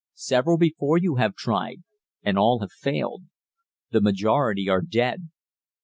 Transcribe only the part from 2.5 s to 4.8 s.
have failed; the majority